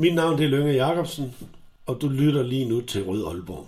[0.00, 1.34] Mit navn det er Lønge Jacobsen,
[1.86, 3.66] og du lytter lige nu til Rød Aalborg.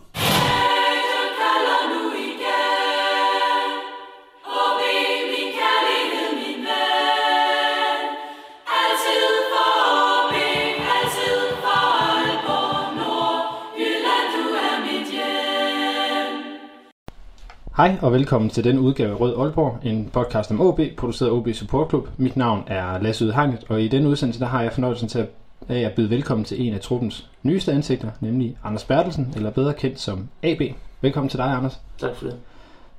[17.77, 21.35] Hej og velkommen til den udgave af Rød Aalborg, en podcast om OB, produceret af
[21.35, 22.09] OB Support Club.
[22.17, 25.29] Mit navn er Lasse Ydhegnet, og i denne udsendelse der har jeg fornøjelsen til at,
[25.69, 29.75] af at byde velkommen til en af truppens nyeste ansigter, nemlig Anders Bertelsen, eller bedre
[29.75, 30.61] kendt som AB.
[31.01, 31.81] Velkommen til dig, Anders.
[31.99, 32.37] Tak for det.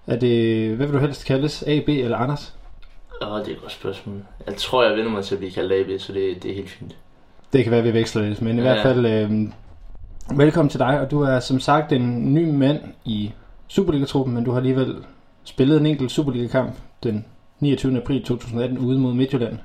[0.07, 2.55] Er det, hvad vil du helst kaldes, AB eller Anders?
[3.21, 4.15] Åh, det er et godt spørgsmål.
[4.47, 6.69] Jeg tror, jeg vender mig til at blive kaldt AB, så det, det er helt
[6.69, 6.95] fint.
[7.53, 8.67] Det kan være, vi veksler lidt, men i Ja.
[8.73, 9.31] hvert fald øh,
[10.37, 13.31] velkommen til dig, og du er som sagt en ny mand i
[13.67, 14.95] Superliga-truppen, men du har alligevel
[15.43, 17.25] spillet en enkelt Superliga-kamp den
[17.59, 17.97] 29.
[17.97, 19.57] april 2018 ude mod Midtjylland.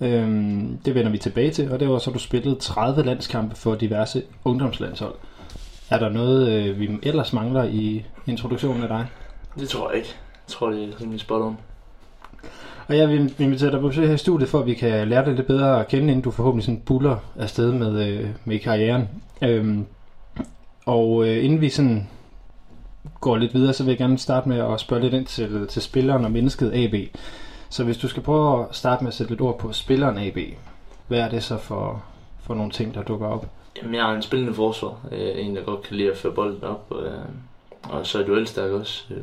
[0.00, 3.74] Øhm, det vender vi tilbage til, og det var så, du spillet 30 landskampe for
[3.74, 5.14] diverse ungdomslandshold.
[5.90, 9.06] Er der noget, øh, vi ellers mangler i introduktionen af dig?
[9.58, 10.08] Det tror jeg ikke.
[10.34, 11.58] Jeg tror, det er rimelig spot on.
[12.88, 15.24] Og jeg vil invitere dig på besøg her i studiet, for at vi kan lære
[15.24, 19.08] dig lidt bedre at kende, inden du forhåbentlig sådan buller afsted med, øh, med karrieren.
[19.42, 19.86] Øhm,
[20.86, 22.08] og øh, inden vi sådan
[23.20, 25.82] går lidt videre, så vil jeg gerne starte med at spørge lidt ind til, til
[25.82, 26.94] spilleren og mennesket AB.
[27.70, 30.38] Så hvis du skal prøve at starte med at sætte lidt ord på spilleren AB,
[31.08, 32.04] hvad er det så for,
[32.42, 33.46] for nogle ting, der dukker op?
[33.76, 35.00] Jamen, jeg er en spillende forsvar.
[35.12, 36.86] Øh, en, der godt kan lide at føre bolden op.
[36.90, 37.20] Og, øh,
[37.82, 39.04] og så er duelstærk også.
[39.10, 39.22] Øh,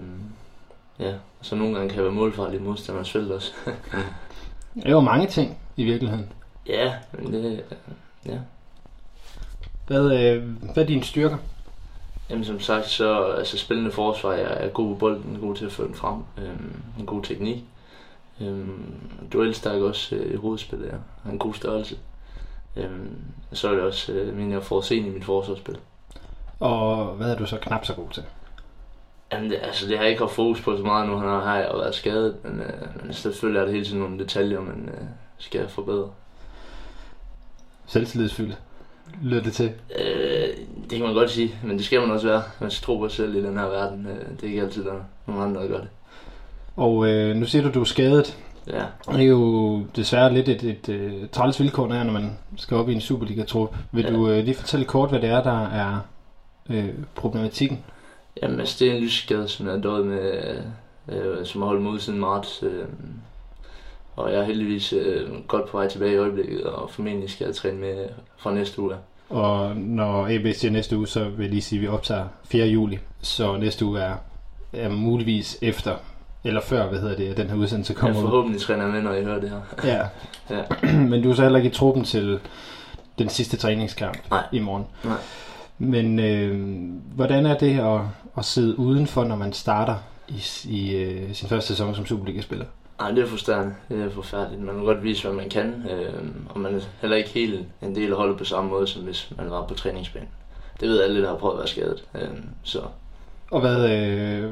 [1.00, 3.52] ja, og så nogle gange kan jeg være målfarlig modstanderens felt også.
[4.76, 6.30] Det er jo mange ting i virkeligheden.
[6.68, 7.64] ja, men det...
[8.26, 8.38] Ja.
[9.88, 11.38] Hvad, øh, hvad er dine styrker?
[12.30, 14.34] Jamen, som sagt, så altså, spillende forsvar.
[14.34, 16.16] Jeg er god på bolden, god til at føre den frem.
[16.38, 16.50] Øh,
[17.00, 17.64] en god teknik.
[18.42, 18.68] Øh,
[19.34, 20.96] duelstærk også øh, i hovedspillet, ja.
[21.24, 21.98] Har en god størrelse.
[22.76, 22.90] Øh,
[23.54, 25.78] så er det også, øh, mener jeg, forudseende i mit forsvarsspil.
[26.60, 28.24] Og hvad er du så knap så god til?
[29.32, 31.58] Jamen, det, altså, det har jeg ikke haft fokus på så meget nu, han har
[31.58, 35.08] jeg været skadet, men, øh, men selvfølgelig er der hele tiden nogle detaljer, man øh,
[35.38, 36.10] skal forbedre.
[37.86, 38.58] Selvtillidsfyldt.
[39.22, 39.72] Lyder det til?
[40.00, 42.44] Øh, det kan man godt sige, men det skal man også være.
[42.60, 44.06] Man skal tro på sig selv i den her verden.
[44.06, 45.90] Øh, det er ikke altid, der er nogen andre, der gør det.
[46.78, 48.38] Og øh, nu siger du, du er skadet.
[48.68, 52.78] Ja, Og det er jo desværre lidt et, et, et træls vilkår, når man skal
[52.78, 53.76] op i en Superliga-trup.
[53.92, 54.12] Vil Ja.
[54.12, 56.00] du øh, lige fortælle kort, hvad det er, der er
[56.70, 57.84] øh, problematikken?
[58.44, 60.56] Jamen, altså, det er en lysskade, som jeg har døjet med,
[61.10, 62.64] øh, som har holdt mig ud siden marts.
[62.64, 62.86] Øh,
[64.16, 67.56] og jeg er heldigvis øh, godt på vej tilbage i øjeblikket, og formentlig skal jeg
[67.56, 68.06] træne med
[68.38, 68.96] fra næste uge.
[69.30, 72.66] Og når AB siger næste uge, så vil jeg lige sige, at vi optager 4.
[72.68, 73.00] juli.
[73.22, 74.16] Så næste uge er,
[74.74, 75.96] er muligvis efter,
[76.44, 78.22] eller før, hvad hedder det, at den her udsendelse Jeg kommer ud.
[78.22, 79.88] forhåbentlig træner jeg med, når I hører det her.
[79.92, 80.02] Ja.
[80.56, 80.64] Ja.
[81.10, 82.40] Men du er så heller ikke i truppen til
[83.20, 84.44] den sidste træningskamp Nej.
[84.52, 84.86] i morgen.
[85.04, 85.18] Nej.
[85.78, 86.80] Men øh,
[87.16, 88.00] hvordan er det at,
[88.38, 89.96] at sidde udenfor, når man starter
[90.28, 92.66] i, i øh, sin første sæson som Superliga-spiller?
[93.00, 93.74] Nej, det er frustrerende.
[93.90, 94.62] Det er forfærdeligt.
[94.62, 96.14] Man må godt vise, hvad man kan, øh,
[96.50, 99.32] og man er heller ikke helt en del af holdet på samme måde, som hvis
[99.38, 100.30] man var på træningsbanen.
[100.80, 102.04] Det ved alle, der har prøvet at være skadet.
[102.16, 102.28] Øh,
[102.64, 102.80] så
[103.52, 104.52] Og hvad, øh,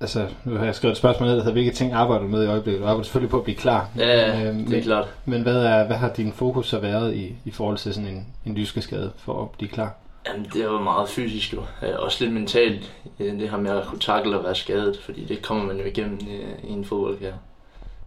[0.00, 2.44] altså nu har jeg skrevet et spørgsmål ned, der hedder, hvilke ting arbejder du med
[2.44, 2.80] i øjeblikket?
[2.82, 3.88] Du arbejder selvfølgelig på at blive klar.
[3.96, 5.08] ja, Øh, det er men, klart.
[5.24, 8.26] men hvad, er, hvad har din fokus så været i, i forhold til sådan en,
[8.46, 9.94] en lyskeskade for at blive klar?
[10.28, 11.60] Jamen, det var meget fysisk jo.
[11.82, 12.92] Øh, også lidt mentalt.
[13.20, 15.84] Øh, det her med at kunne takle og være skadet, fordi det kommer man jo
[15.84, 17.38] igennem i, i en fodboldkarriere.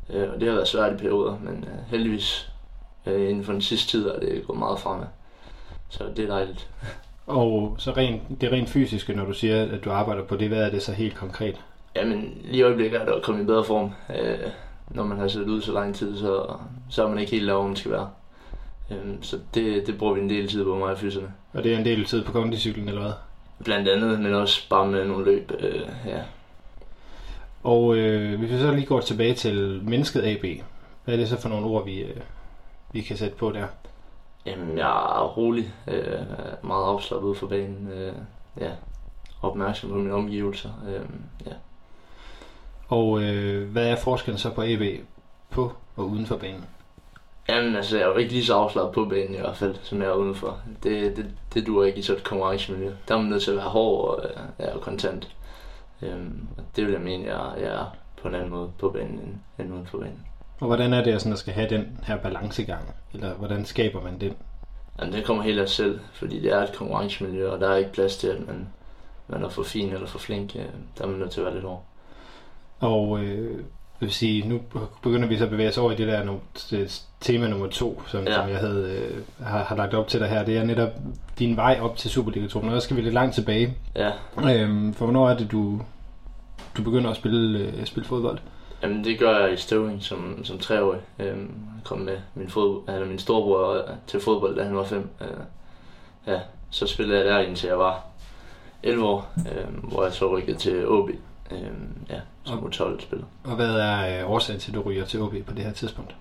[0.09, 2.49] Øh, og det har været svært i perioder, men øh, heldigvis
[3.05, 5.05] øh, inden for den sidste tid er det gået meget fremad.
[5.89, 6.67] Så det er dejligt.
[7.27, 10.63] Og så rent, det rent fysiske, når du siger, at du arbejder på det, hvad
[10.63, 11.55] er det så helt konkret?
[11.95, 13.91] Jamen, lige i øjeblikket er det at komme i bedre form.
[14.09, 14.37] Øh,
[14.89, 16.55] når man har siddet ude så lang tid, så,
[16.89, 18.09] så er man ikke helt der, hvor man skal være.
[18.91, 21.33] Øh, så det, det bruger vi en del tid på mig og fyserne.
[21.53, 23.13] Og det er en del tid på kondicyklen, eller hvad?
[23.63, 25.51] Blandt andet, men også bare med nogle løb.
[25.59, 26.21] Øh, ja.
[27.63, 30.45] Og øh, hvis vi så lige går tilbage til mennesket AB,
[31.03, 32.21] hvad er det så for nogle ord, vi, øh,
[32.91, 33.67] vi kan sætte på der?
[34.45, 36.03] Jamen, jeg er rolig, øh,
[36.63, 38.13] meget afslappet ude for banen, øh,
[38.59, 38.71] ja,
[39.41, 41.05] opmærksom på mine omgivelser, øh,
[41.45, 41.51] ja.
[42.87, 44.81] Og øh, hvad er forskellen så på AB
[45.49, 46.65] på og uden for banen?
[47.49, 50.01] Jamen, altså, jeg er jo ikke lige så afslappet på banen i hvert fald, som
[50.01, 50.59] jeg er udenfor.
[50.83, 52.91] Det, det, det duer ikke i sådan et konkurrencemiljø.
[53.07, 55.35] Der er man nødt til at være hård og, øh, ja, og kontant.
[56.01, 59.19] Øhm, og det vil jeg mene, jeg, jeg er på en anden måde på banen
[59.19, 60.25] end, end uden for banen.
[60.59, 62.95] Og hvordan er det at, sådan, at skal have den her balancegang?
[63.13, 64.33] Eller hvordan skaber man den?
[64.99, 67.75] Jamen, det kommer helt af sig selv, fordi det er et konkurrencemiljø, og der er
[67.75, 68.67] ikke plads til, at man,
[69.27, 70.55] man er for fin eller for flink.
[70.55, 70.65] Øh,
[70.97, 71.83] Der er man nødt til at være lidt hård.
[72.83, 73.59] Og øh,
[73.99, 74.59] vil sige, nu
[75.03, 76.35] begynder vi så at bevæge os over i det der no,
[76.69, 78.33] det tema nummer to, som, Ja.
[78.35, 80.45] som jeg havde, øh, har, har lagt op til dig her.
[80.45, 80.89] Det er netop
[81.39, 83.77] din vej op til Superliga-truppen, og der skal vi lidt langt tilbage.
[83.95, 84.11] Ja,
[84.43, 85.81] Øhm, for hvornår er det, du,
[86.77, 88.37] du begynder at spille, øh, spille fodbold?
[88.83, 90.99] Jamen, det gør jeg i Støvring som, som treårig.
[91.19, 91.39] Øhm,
[91.75, 95.09] jeg kom med min, fod, eller min storebror øh, til fodbold, da han var fem.
[95.21, 95.27] Øh,
[96.27, 96.39] ja,
[96.69, 98.05] så spillede jeg der indtil jeg var
[98.83, 101.09] 11 år, øh, hvor jeg så rykkede til OB.
[101.51, 101.57] Øh,
[102.09, 103.25] ja, som U12-spiller.
[103.43, 106.15] Og hvad er øh, årsagen til, at du ryger til OB på det her tidspunkt?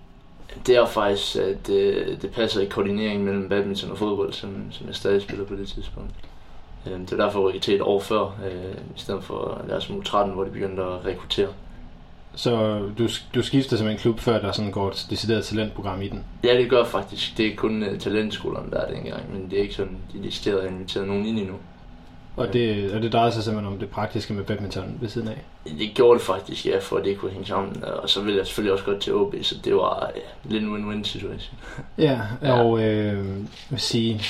[0.66, 4.86] Det er faktisk, at det, det passer i koordineringen mellem badminton og fodbold, som, som
[4.86, 6.10] jeg stadig spiller på det tidspunkt.
[6.86, 9.86] Øh, det er derfor, jeg rykkede til et år før, øh, i stedet for deres
[9.86, 11.48] U13, hvor de begyndte at rekruttere.
[12.34, 16.24] Så du, du skifter simpelthen klub, før der sådan går et decideret talentprogram i den?
[16.44, 17.38] Ja, det gør faktisk.
[17.38, 20.22] Det er kun uh, talentskolerne, der er det engang, men det er ikke sådan, de
[20.22, 21.54] decideret har inviteret nogen ind endnu.
[22.36, 25.42] Og det, og det drejer sig simpelthen om det praktiske med badminton ved siden af?
[25.78, 27.84] Det gjorde det faktisk, ja, for at det kunne hænge sammen.
[28.02, 30.20] Og så ville jeg selvfølgelig også godt til OB, så det var ja,
[30.50, 31.56] lidt en win-win situation.
[31.98, 32.60] Ja, Ja.
[32.62, 33.24] og øh, jeg
[33.70, 34.20] vil sige,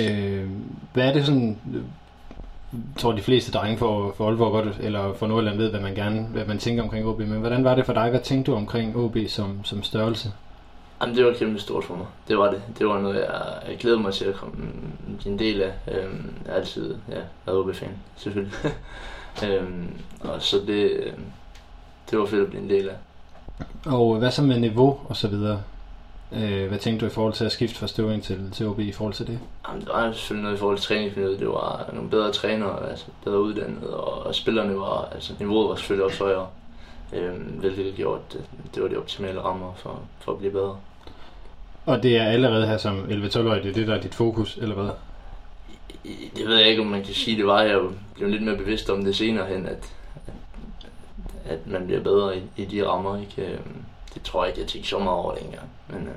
[0.00, 0.48] øh,
[0.92, 1.80] hvad er det sådan, jeg
[2.98, 6.20] tror de fleste drenge for, for Aalborg godt, eller for Nordjylland ved, hvad man gerne,
[6.22, 8.10] hvad man tænker omkring OB, men hvordan var det for dig?
[8.10, 10.32] Hvad tænkte du omkring OB som, som størrelse?
[11.04, 12.06] Jamen, det var kæmpe stort for mig.
[12.28, 12.62] Det var det.
[12.78, 14.56] Det var noget, jeg, jeg glæder mig til at komme
[15.26, 15.72] en del af.
[15.88, 18.54] Øhm, jeg har altid ja, været OB-fan, selvfølgelig.
[19.46, 19.88] øhm,
[20.20, 21.24] og så det, øhm,
[22.10, 22.94] det var fedt at blive en del af.
[23.86, 25.62] Og hvad så med niveau og så videre?
[26.32, 28.92] Øh, hvad tænkte du i forhold til at skifte fra Støvring til, til OB i
[28.92, 29.38] forhold til det?
[29.68, 31.40] Jamen, der var selvfølgelig noget i forhold til træningsmiljøet.
[31.40, 35.74] Det var nogle bedre trænere, altså bedre uddannet, og, og spillerne var, altså niveauet var
[35.74, 36.46] selvfølgelig også højere.
[37.12, 40.76] Øhm, hvilket gjorde, at det, det var de optimale rammer for, for at blive bedre.
[41.86, 44.74] Og det er allerede her som 11-12-årig, det er det, der er dit fokus, eller
[44.74, 44.90] hvad?
[46.36, 47.62] Det ved jeg ikke, om man kan sige, det var.
[47.62, 47.80] Jeg
[48.14, 49.92] blev lidt mere bevidst om det senere hen, at,
[51.44, 53.20] at, man bliver bedre i, i de rammer.
[53.20, 53.52] Ikke?
[53.52, 53.84] Øhm,
[54.14, 55.68] Det tror jeg ikke, jeg tænkte så meget over det engang.
[55.88, 56.14] Men øh,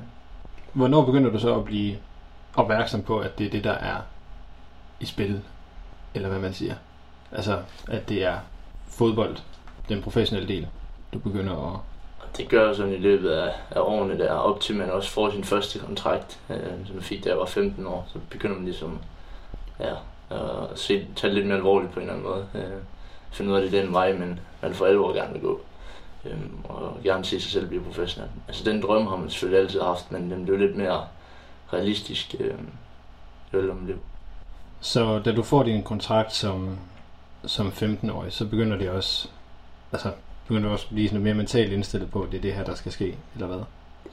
[0.73, 1.97] Hvornår begynder du så at blive
[2.55, 3.95] opmærksom på, at det er det, der er
[4.99, 5.41] i spil?
[6.13, 6.75] Eller hvad man siger.
[7.31, 8.37] Altså, at det er
[8.87, 9.37] fodbold,
[9.89, 10.67] den professionelle del,
[11.13, 11.79] du begynder at...
[12.37, 15.31] Det gør jeg sådan i løbet af, af årene der, op til man også får
[15.31, 18.65] sin første kontrakt, øh, som jeg fik da jeg var 15 år, så begynder man
[18.65, 18.99] ligesom
[19.79, 19.93] ja,
[20.29, 22.47] at se, tage det lidt mere alvorligt på en eller anden måde.
[22.55, 22.81] Øh,
[23.31, 25.61] finde ud af, det er den vej, man, man for alvor gerne vil gå.
[26.25, 28.29] Øh, og gerne se sig selv blive professionel.
[28.47, 31.07] Altså den drøm har man selvfølgelig altid haft, men den blev lidt mere
[31.73, 32.53] realistisk øh,
[33.53, 33.99] jo om man.
[34.79, 36.77] Så da du får din kontrakt som,
[37.45, 39.27] som 15-årig, så begynder det også...
[39.91, 40.11] Altså,
[40.47, 42.75] begynder du også blive sådan mere mentalt indstillet på, at det er det her, der
[42.75, 43.59] skal ske, eller hvad?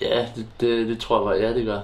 [0.01, 1.81] Ja, det, det, det tror jeg bare, ja det gør.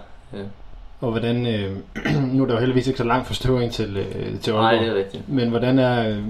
[1.00, 1.46] Og hvordan...
[1.46, 1.76] Øh,
[2.34, 4.86] nu er der jo heldigvis ikke så langt fra Støvring til, øh, til Nej, Aalborg.
[4.86, 5.28] det er rigtigt.
[5.28, 6.08] Men hvordan er...
[6.08, 6.24] Øh,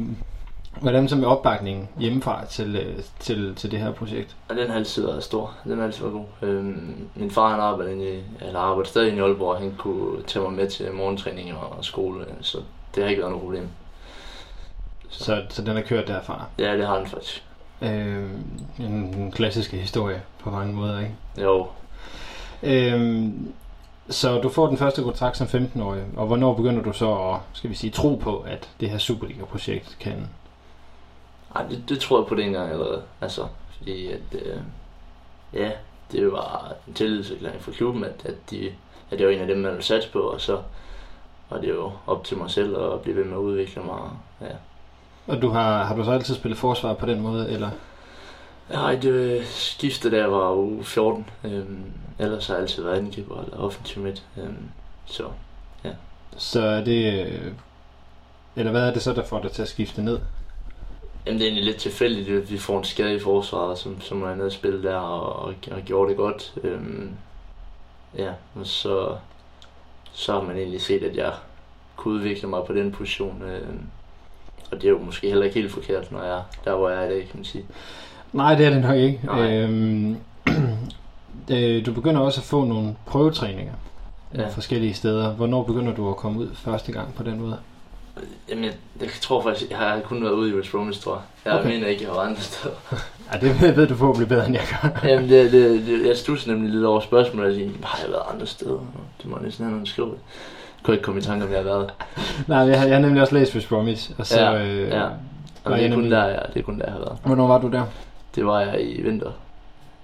[0.81, 4.37] hvordan så med opbakningen hjemmefra til, øh, til, til det her projekt?
[4.49, 5.55] Og den har altid været stor.
[5.65, 6.49] Den har altid været god.
[6.49, 10.23] Øhm, min far han arbejder, inde i, eller arbejder stadig i Aalborg, og han kunne
[10.27, 12.59] tage mig med til morgentræning og, skole, så
[12.95, 13.69] det har ikke været noget problem.
[15.09, 16.45] Så, så den er kørt derfra.
[16.59, 17.45] Ja, det har den faktisk.
[17.83, 18.31] Øh,
[18.79, 21.15] en, klassiske historie på mange måder, ikke?
[21.39, 21.67] Jo,
[22.63, 23.29] Øh,
[24.09, 27.71] så du får den første kontrakt som 15-årig, og hvornår begynder du så at, skal
[27.71, 30.29] vi sige, tro på, at det her Superliga-projekt kan...
[31.55, 33.03] Ej, det, det tror jeg på dengang allerede.
[33.21, 33.47] Altså,
[33.77, 34.61] fordi at, øh,
[35.53, 35.71] ja,
[36.13, 38.73] det var en tillidserklæring for klubben, at, at, de,
[39.11, 40.63] at det var en af dem, man ville satse på, og så
[41.51, 44.11] var det jo op til mig selv at blive ved med at udvikle mig.
[44.41, 44.55] Ja.
[45.27, 47.71] Og du har, har du så altid spillet forsvar på den måde, eller?
[48.71, 51.31] Nej, det skiftede, da jeg var uge 14.
[51.45, 54.27] Øhm, ellers har jeg altid været angriber eller offensiv midt.
[54.37, 54.71] Øhm,
[55.07, 55.29] så
[56.37, 57.29] Så er det...
[58.57, 60.21] Eller hvad er det så, der får dig til at skifte ned?
[61.27, 64.23] Jamen, det er egentlig lidt tilfældigt, at vi får en skade i forsvaret, som, som
[64.23, 66.55] er nede at spille der, og, og, og gjorde det godt.
[66.63, 67.11] Øhm,
[68.19, 69.17] ja, og så,
[70.13, 71.33] så har man egentlig set, at jeg
[71.97, 73.43] kunne udvikle mig på den position.
[73.43, 73.87] Øhm,
[74.71, 77.03] og det er jo måske heller ikke helt forkert, når jeg er der, hvor jeg
[77.03, 77.65] er i dag, kan man sige.
[78.33, 79.21] Nej, det er det nok ikke.
[79.25, 79.57] Nej.
[79.57, 80.17] Øhm,
[81.53, 83.73] øh, du begynder også at få nogle prøvetræninger
[84.35, 84.49] ja.
[84.49, 85.33] Forskellige steder.
[85.33, 87.57] Hvornår begynder du at komme ud første gang på den måde?
[88.49, 91.53] Jamen, jeg, jeg tror faktisk, jeg har kun været ude i West Bromwich, tror jeg.
[91.53, 91.69] Jeg Okay.
[91.71, 92.75] mener ikke, jeg har været andre steder.
[93.33, 95.01] Ja, det ved du forhåbentlig bedre, end jeg gør.
[95.11, 98.23] Jamen, det, det, det, jeg studser nemlig lidt over spørgsmålet, og siger, har jeg været
[98.35, 98.79] andre steder?
[99.23, 100.15] Det må næsten have nogen skrive.
[100.83, 101.91] Kunne ikke komme i tanke om, jeg har været.
[102.49, 104.41] Nej, jeg har, jeg har nemlig også læst West Bromwich, og så...
[104.41, 105.05] Ja, øh, ja.
[105.65, 107.19] Og det er kun der, jeg, det er kun der, jeg har været.
[107.25, 107.85] Hvornår var du der?
[108.35, 109.31] Det var jeg i vinter.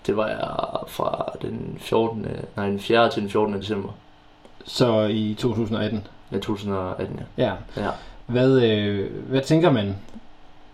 [0.07, 0.49] Det var jeg
[0.89, 2.27] fra den 14.
[2.57, 3.11] Nej, den 4.
[3.11, 3.55] til den 14.
[3.55, 3.89] december
[4.65, 6.07] Så i 2018.
[6.33, 7.21] ja, 2018.
[7.39, 7.45] Ja.
[7.45, 7.53] Ja.
[7.83, 7.91] Ja.
[8.27, 9.97] Hvad, øh, hvad tænker man,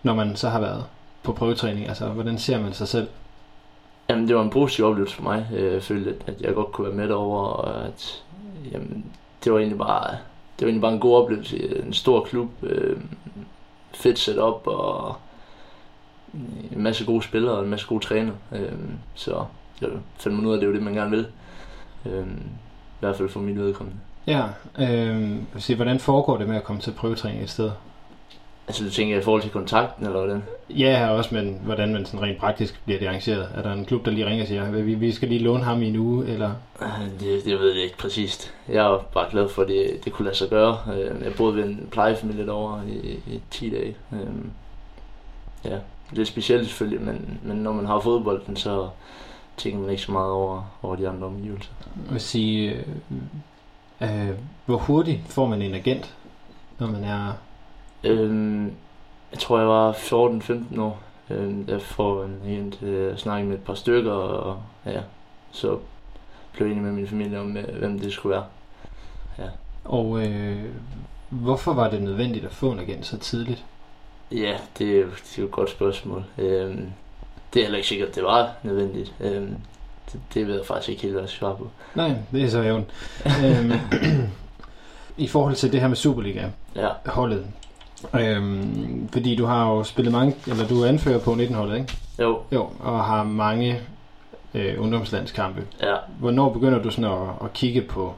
[0.03, 0.83] når man så har været
[1.23, 1.87] på prøvetræning?
[1.87, 3.07] Altså, hvordan ser man sig selv
[4.09, 5.47] Jamen, det var en positiv oplevelse for mig.
[5.55, 8.23] Øh, Jeg følte, at jeg godt kunne være med og at
[8.71, 9.05] jamen,
[9.43, 10.11] det var egentlig bare,
[10.59, 11.85] det var egentlig bare en god oplevelse.
[11.85, 12.97] En stor klub, øh,
[13.93, 15.15] fedt setup og
[16.33, 16.39] øh,
[16.71, 18.33] en masse gode spillere og en masse gode træner.
[18.51, 18.71] Øh,
[19.15, 19.45] så
[19.81, 21.27] jeg fandt mig ud af, at det jo det, man gerne vil.
[22.05, 23.99] Øh, I hvert fald for mit vedkommende.
[24.27, 24.43] Ja,
[24.79, 27.71] øh, sige, hvordan foregår det med at komme til prøvetræning et sted?
[28.67, 30.43] Altså, du tænker i forhold til kontakten, eller hvordan?
[30.69, 33.47] Ja, her også, men hvordan man sådan rent praktisk bliver det arrangeret.
[33.55, 35.81] Er der en klub, der lige ringer og siger, vi, vi skal lige låne ham
[35.83, 36.51] i en uge, eller?
[36.81, 36.87] Øh,
[37.19, 38.53] Det, det ved jeg ikke præcist.
[38.69, 40.77] Jeg er bare glad for, at det, det kunne lade sig gøre.
[40.93, 43.95] Øh, Jeg boede ved en plejefamilie derovre i, i 10 dage.
[44.13, 44.49] Øhm,
[45.65, 45.77] Ja,
[46.09, 48.89] det er specielt selvfølgelig, men, men når man har fodbolden, så
[49.57, 51.71] tænker man ikke så meget over, over de andre omgivelser.
[52.05, 52.83] Jeg vil sige,
[54.01, 56.13] øh, øh, hvor hurtigt får man en agent,
[56.79, 57.33] når man er...
[58.03, 58.65] Øhm,
[59.31, 60.99] jeg tror, jeg var 14-15 år.
[61.29, 65.01] Øhm, jeg får en helt øh, snak med et par stykker, og ja,
[65.51, 65.79] så
[66.53, 68.45] blev jeg enig med min familie om, øh, hvem det skulle være.
[69.85, 70.63] Og øh,
[71.29, 73.65] hvorfor var det nødvendigt at få en agent så tidligt?
[74.31, 76.25] Ja, det er, jo, det er jo et godt spørgsmål.
[76.37, 76.89] Øhm,
[77.53, 79.13] det er heller ikke sikkert, at det var nødvendigt.
[79.19, 79.55] Øhm,
[80.11, 81.69] det, det ved jeg faktisk ikke helt, hvad jeg skal svare på.
[81.95, 82.87] Nej, det er så jævnt.
[83.45, 83.71] øhm,
[85.17, 87.43] I forhold til det her med Superliga-holdet, Ja,
[88.19, 91.97] øhm, fordi du har jo spillet mange, eller du er anfører på 19-holdet, ikke?
[92.19, 93.79] jo, Jo, og har mange
[94.53, 95.63] øh, ungdomslandskampe.
[95.81, 95.95] ja.
[96.19, 98.13] Hvornår begynder du sådan at, at kigge på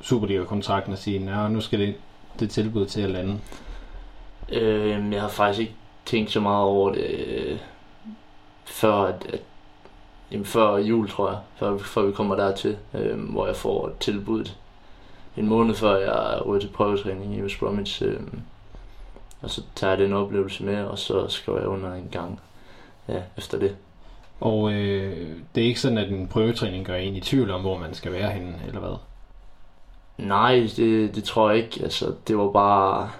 [0.00, 1.94] Superliga-kontrakten og sige, at nu skal det,
[2.40, 3.38] det tilbud til at lande?
[4.52, 5.74] Øhm, jeg har faktisk ikke
[6.06, 7.58] tænkt så meget over det, øh,
[8.64, 9.40] før, at, at,
[10.32, 14.56] jamen før jul, tror jeg, før, før vi kommer dertil, øh, hvor jeg får tilbuddet
[15.36, 18.02] en måned før jeg ryger til prøvetræning i West Bromwich.
[18.04, 18.20] Øh,
[19.42, 22.40] og så tager jeg den oplevelse med, og så skriver jeg under en gang
[23.08, 23.76] ja, efter det.
[24.40, 27.78] Og øh, det er ikke sådan, at en prøvetræning gør en i tvivl om, hvor
[27.78, 28.96] man skal være henne, eller hvad?
[30.18, 31.80] Nej, det, det tror jeg ikke.
[31.82, 33.10] Altså, det var bare...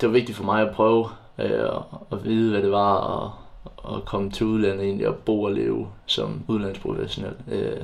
[0.00, 1.08] Det var vigtigt for mig at prøve
[1.38, 1.70] øh,
[2.12, 5.88] at vide, hvad det var at, at komme til udlandet egentlig og bo og leve
[6.06, 7.34] som udlandsprofessionel.
[7.48, 7.80] Øh,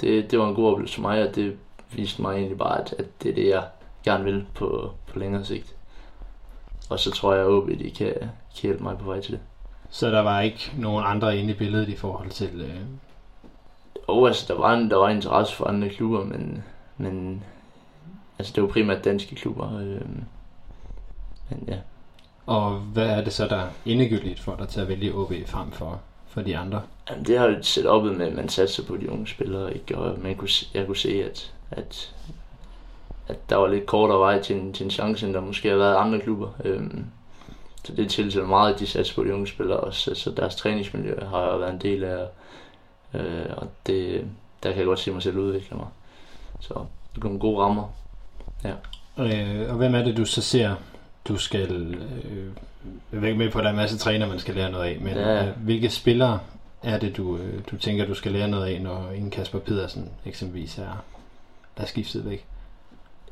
[0.00, 1.56] det, det var en god oplevelse for mig, og det
[1.92, 3.64] viste mig egentlig bare, at, at det er det, jeg
[4.04, 5.74] gerne vil på, på længere sigt.
[6.88, 9.40] Og så tror jeg, at de kan, kan hjælpe mig på vej til det.
[9.90, 12.60] Så der var ikke nogen andre inde i billedet i forhold til...
[12.60, 12.80] Øh...
[14.08, 16.64] Og altså, der var, en, der var interesse for andre klubber, men,
[16.96, 17.44] men
[18.38, 19.78] altså, det var primært danske klubber.
[19.78, 20.00] Øh,
[21.50, 21.78] men ja,
[22.46, 25.72] Og hvad er det så, der er endegyldigt for dig til at vælge OB frem
[25.72, 26.82] for, for de andre?
[27.10, 29.98] Jamen, det har jo set op med, at man satser på de unge spillere, ikke?
[29.98, 32.14] og man kunne, jeg kunne se, at, at,
[33.28, 35.76] at der var lidt kortere vej til en, til en chance, end der måske har
[35.76, 36.48] været andre klubber.
[36.64, 37.04] Øhm,
[37.84, 41.24] så det tilsætter meget, at de satser på de unge spillere også, så deres træningsmiljø
[41.24, 42.26] har jeg været en del af,
[43.14, 44.24] øh, og det,
[44.62, 45.86] der kan jeg godt se mig selv udvikle mig.
[46.60, 46.74] Så
[47.14, 47.88] det kommer gode rammer.
[49.18, 50.74] Øh, og hvem er det, du så ser,
[51.28, 51.94] du skal...
[51.94, 52.50] Øh,
[53.12, 54.84] jeg er ikke med på, at der er en masse træner, man skal lære noget
[54.84, 55.34] af, men Ja.
[55.34, 55.48] ja.
[55.48, 56.38] øh, hvilke spillere
[56.82, 60.10] er det, du, øh, du tænker, du skal lære noget af, når en Kasper Pedersen
[60.26, 61.04] eksempelvis er,
[61.76, 62.46] er skiftet væk?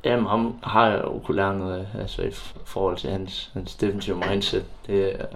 [0.05, 2.31] Jamen, ham har jeg jo kunne lære noget af, altså i
[2.65, 4.65] forhold til hans, hans defensive mindset.
[4.87, 5.27] Det er,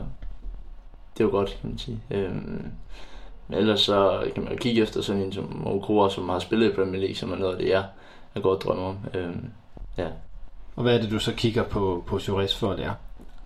[1.14, 2.00] det er jo godt, kan man sige.
[2.10, 2.70] Øhm,
[3.48, 6.72] men ellers så kan man jo kigge efter sådan en som Okura, som har spillet
[6.72, 7.84] i Premier League, som er noget af det, jeg,
[8.34, 8.98] jeg godt drømmer om.
[9.14, 9.50] Øhm,
[10.76, 12.94] Og hvad er det, du så kigger på, på Jures for lære?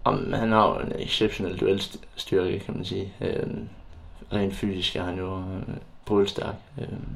[0.04, 3.12] om han har jo en exceptionel duelstyrke, kan man sige.
[3.20, 3.68] Øhm,
[4.32, 5.76] rent fysisk er han jo øh,
[6.06, 6.54] brølstærk.
[6.78, 7.08] Øhm,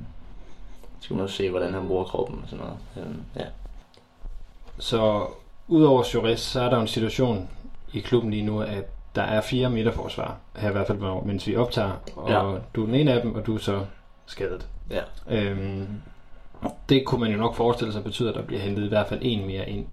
[1.01, 2.79] så skal man også se, hvordan han bruger kroppen og sådan noget.
[2.97, 3.45] Øhm, ja.
[4.79, 5.27] Så
[5.69, 7.49] udover Jures, så er der en situation
[7.93, 11.57] i klubben lige nu, at der er fire midterforsvar, her i hvert fald, mens vi
[11.57, 12.59] optager, og Ja.
[12.75, 13.85] du er den ene af dem, og du er så
[14.27, 14.67] skadet.
[14.91, 15.03] Ja.
[15.31, 15.87] Øhm,
[16.89, 19.21] det kunne man jo nok forestille sig betyder, at der bliver hentet i hvert fald
[19.23, 19.87] en mere ind,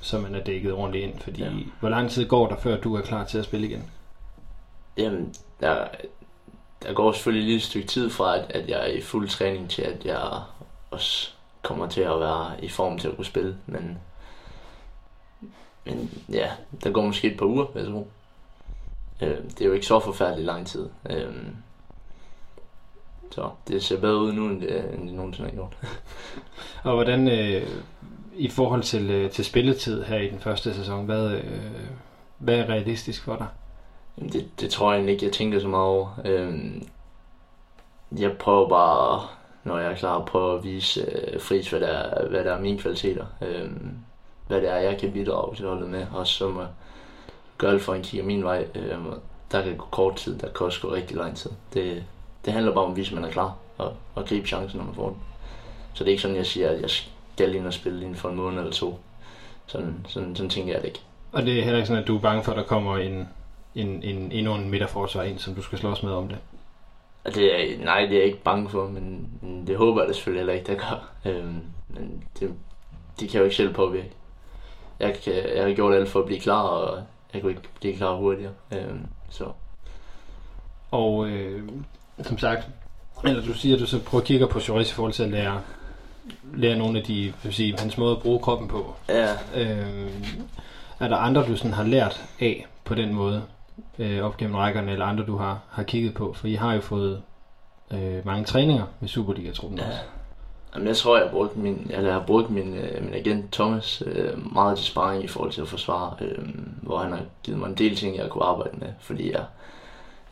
[0.00, 1.50] så man er dækket ordentligt ind, fordi ja.
[1.80, 3.90] hvor lang tid går der, før du er klar til at spille igen?
[4.96, 5.84] Jamen, der,
[6.82, 9.70] der går selvfølgelig lige et stykke tid fra, at, at jeg er i fuld træning
[9.70, 10.20] til, at jeg
[10.90, 11.30] også
[11.62, 13.56] kommer til at være i form til at kunne spille.
[13.66, 13.98] Men,
[15.86, 16.50] men ja,
[16.84, 18.08] der går måske et par uger, vil jeg tro.
[19.22, 20.88] Øh, det er jo ikke så forfærdeligt lang tid.
[21.10, 21.34] Øh,
[23.30, 25.76] så det ser bedre ud nu, end det, end det nogensinde har gjort.
[26.84, 27.68] Og hvordan, øh,
[28.36, 31.62] i forhold til, øh, til spilletid her i den første sæson, hvad, øh,
[32.38, 33.46] hvad er realistisk for dig?
[34.18, 36.20] Jamen, det, det tror jeg egentlig ikke, jeg tænker så meget over.
[36.24, 36.88] Øhm,
[38.18, 39.26] jeg prøver bare,
[39.64, 42.52] når jeg er klar, at prøve at vise øh, Friis, hvad der, er, hvad der
[42.52, 43.26] er mine kvaliteter.
[43.40, 43.96] Øhm,
[44.46, 46.06] hvad det er, jeg kan bidrage til holdet med.
[46.14, 48.66] Og så må jeg han kigger min vej.
[49.06, 49.18] Og
[49.52, 51.50] der kan gå kort tid, der kan også gå rigtig lang tid.
[51.74, 52.04] Det,
[52.44, 55.08] det handler bare om at man er klar og, og gribe chancen, når man får
[55.08, 55.18] den.
[55.94, 58.28] Så det er ikke sådan, jeg siger, at jeg skal ind og spille inden for
[58.28, 58.98] en måned eller to.
[59.66, 61.00] Sådan, sådan, sådan tænker jeg det ikke.
[61.32, 63.28] Og det er heller ikke sådan, at du er bange for, at der kommer en,
[63.74, 66.38] en, en, endnu en midterforsvar ind, som du skal slås med om det?
[67.34, 69.28] Det er, nej, det er jeg ikke bange for, men,
[69.66, 71.08] det håber jeg da selvfølgelig heller ikke, der gør.
[71.24, 72.54] Øhm, men det,
[73.20, 74.12] de kan jo ikke selv påvirke.
[75.00, 75.16] Jeg,
[75.56, 77.02] jeg har gjort alt for at blive klar, og
[77.34, 78.52] jeg kunne ikke blive klar hurtigere.
[78.72, 79.44] Øhm, så.
[80.90, 81.68] Og øh,
[82.22, 82.68] som sagt,
[83.24, 85.30] eller du siger, at du så prøver at kigge på Joris i forhold til at
[85.30, 85.60] lære,
[86.54, 88.94] lære nogle af de, vil sige, hans måde at bruge kroppen på.
[89.08, 90.10] Ja, Øh,
[91.00, 93.42] er der andre, du sådan har lært af på den måde,
[93.98, 96.32] øh, op gennem rækkerne, eller andre, du har, har kigget på?
[96.32, 97.22] For I har jo fået
[97.90, 99.86] øh, mange træninger med Superliga-truppen Ja.
[99.86, 99.98] også.
[100.76, 103.52] Jamen, jeg tror, jeg har brugt min, eller jeg har brugt min, øh, min agent
[103.52, 106.48] Thomas øh, meget til sparring i forhold til at forsvare, øh,
[106.82, 109.44] hvor han har givet mig en del ting, jeg kunne arbejde med, fordi jeg,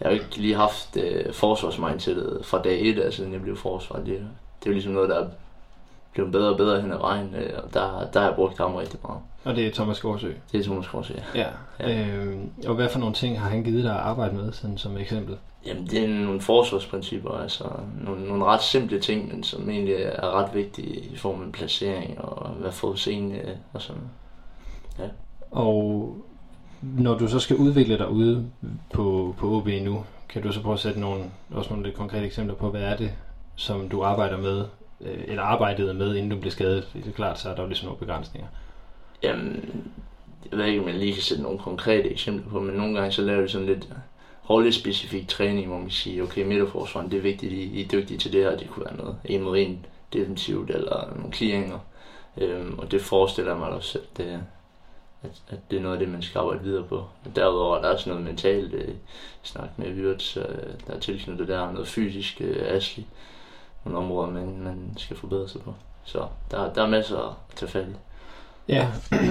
[0.00, 3.96] jeg har ikke lige haft øh, forsvarsmindsetet fra dag 1, altså, siden jeg blev forsvar.
[3.96, 4.16] Det, det
[4.66, 5.28] er jo ligesom noget, der er
[6.14, 8.74] blevet bedre og bedre hen ad vejen, øh, og der, der har jeg brugt ham
[8.74, 9.20] rigtig meget.
[9.44, 10.32] Og det er Thomas Gårdsø.
[10.52, 11.40] Det er Thomas Kors, ja.
[11.40, 11.48] Ja.
[11.80, 12.08] Ja.
[12.08, 14.96] Øh, og hvad for nogle ting har han givet dig at arbejde med, sådan som
[14.96, 15.36] eksempel?
[15.66, 17.64] Jamen, det er nogle forsvarsprincipper, altså
[18.04, 22.20] nogle, nogle ret simple ting, men som egentlig er ret vigtige i form af placering
[22.20, 24.02] og hvad forudseende øh, og sådan.
[25.50, 26.16] Og
[26.82, 28.46] når du så skal udvikle dig ude
[28.92, 32.26] på, på OB nu, kan du så prøve at sætte nogle, også nogle lidt konkrete
[32.26, 33.12] eksempler på, hvad er det,
[33.54, 34.64] som du arbejder med,
[35.00, 36.88] øh, eller arbejdede med, inden du blev skadet?
[36.94, 38.48] Det er klart, så er der jo ligesom nogle begrænsninger.
[39.22, 39.92] Jamen,
[40.50, 43.12] jeg ved ikke, om jeg lige kan sætte nogle konkrete eksempler på, men nogle gange
[43.12, 43.88] så laver vi sådan lidt
[44.50, 48.32] rollespecifik træning, hvor man siger, okay, midterforsvaren, det er vigtigt, I, I er dygtige til
[48.32, 51.78] det her, det kunne være noget en mod en defensivt, eller nogle clearinger.
[52.36, 54.40] Øhm, og det forestiller jeg mig også, at det,
[55.22, 56.96] at, at det er noget af det, man skal arbejde videre på.
[56.96, 58.94] Og derudover er der også noget mentalt, øh,
[59.42, 60.44] snak med Wirtz, øh,
[60.86, 63.06] der er tilknyttet der, noget fysisk, øh, Asli,
[63.84, 65.74] nogle områder, man, man skal forbedre sig på.
[66.04, 67.94] Så der, der er masser at tage fat i.
[68.68, 68.88] Ja,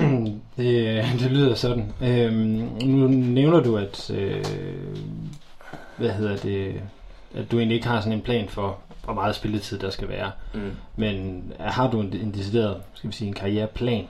[0.58, 1.94] det, det lyder sådan.
[2.02, 4.46] Øhm, nu nævner du, at, øh,
[5.98, 6.82] hvad hedder det,
[7.36, 10.32] at du egentlig ikke har sådan en plan for, hvor meget spilletid der skal være.
[10.54, 10.72] Mm.
[10.96, 14.08] Men har du en, en decideret, skal vi sige, en karriereplan?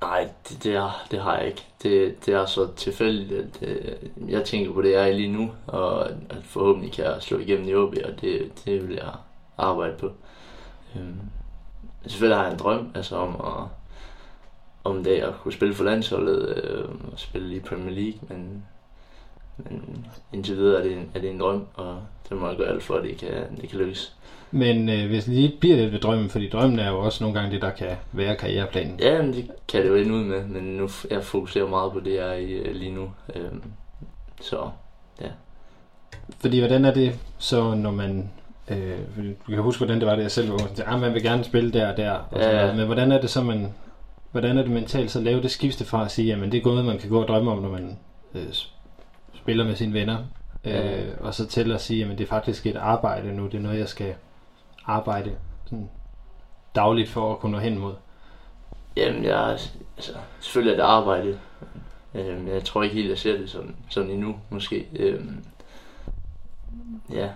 [0.00, 1.62] Nej, det, det, er, det har jeg ikke.
[1.82, 5.50] Det, det er så tilfældigt, at øh, jeg tænker på det, jeg er lige nu,
[5.66, 9.12] og at forhåbentlig kan jeg slå igennem i OB, og det, det vil jeg
[9.62, 10.10] arbejde på.
[10.96, 11.20] Øhm,
[12.06, 13.68] selvfølgelig har jeg en drøm altså om at
[14.84, 18.64] om det at kunne spille for landsholdet øh, og spille i Premier League, men,
[19.56, 22.68] men indtil videre er det, en, er det en drøm, og det må jeg gøre
[22.68, 24.16] alt for, at det kan, det kan lykkes.
[24.50, 27.54] Men øh, hvis lige bliver lidt ved drømmen, fordi drømmen er jo også nogle gange
[27.54, 29.00] det, der kan være karriereplanen.
[29.00, 32.00] Ja, men det kan det jo ende ud med, men nu jeg fokuserer meget på
[32.00, 33.12] det, jeg er i øh, lige nu.
[33.34, 33.62] Øhm,
[34.40, 34.70] så
[36.38, 38.30] Fordi hvordan er det så, når man...
[38.68, 38.98] Øh,
[39.46, 40.78] du kan huske, hvordan det var, det jeg selv var ung.
[40.86, 42.10] Ah, man vil gerne spille der og der.
[42.12, 42.76] Og Ja, sådan noget.
[42.76, 43.74] Men hvordan er det så, man...
[44.32, 46.66] Hvordan er det mentalt så at lave det skifte fra at sige, jamen det er
[46.66, 47.98] noget, man kan gå og drømme om, når man
[48.34, 48.42] øh,
[49.34, 50.18] spiller med sine venner.
[50.64, 51.02] Ja.
[51.02, 53.46] Øh, og så til at sige, jamen det er faktisk et arbejde nu.
[53.46, 54.14] Det er noget, jeg skal
[54.86, 55.30] arbejde
[55.64, 55.88] sådan
[56.74, 57.94] dagligt for at kunne nå hen mod.
[58.96, 59.58] jamen, jeg,
[59.96, 61.38] altså, selvfølgelig er det arbejde.
[62.14, 64.86] Øhm, jeg tror ikke helt, jeg ser det sådan, sådan endnu, måske.
[64.96, 65.44] Øhm,
[67.12, 67.28] ja,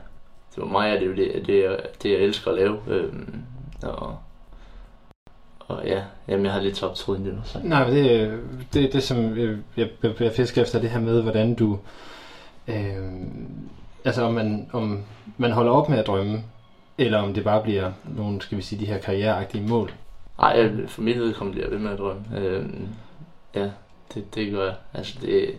[0.63, 2.79] var mig, er det jo det, det, jeg, det, jeg elsker at lave.
[2.89, 3.43] Øhm,
[3.83, 4.19] og,
[5.61, 7.41] og ja, jamen, jeg har lidt tabt tråden det.
[7.45, 7.59] Så.
[7.65, 8.39] Nej, men det, er-
[8.73, 9.89] det er det, som jeg, jeg,
[10.21, 11.79] jeg, fisker efter, det her med, hvordan du...
[12.69, 13.13] Øh,
[14.05, 15.03] altså, om man, om
[15.37, 16.43] man holder op med at drømme,
[16.99, 19.93] eller om det bare bliver nogle, skal vi sige, de her karriereagtige mål.
[20.39, 22.23] Ej, jeg- for mit vedkommende bliver jeg ved med at drømme.
[22.37, 22.89] Øhm,
[23.55, 23.71] ja,
[24.15, 24.75] det, det gør jeg.
[24.95, 25.55] Altså, det,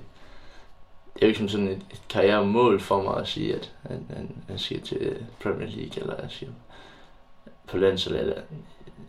[1.18, 4.06] det er jo ikke som sådan et, et karrieremål for mig at sige, at, han,
[4.10, 6.52] at jeg skal til Premier League, eller jeg siger,
[7.68, 8.22] på landsholdet.
[8.22, 8.36] Eller,